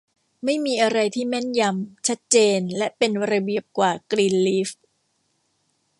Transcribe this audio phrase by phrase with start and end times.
[0.43, 4.69] ไม่มีอะไรที่แม่นยำ ชัดเจนและเป็นระเบียบกว่ากรีนลีฟ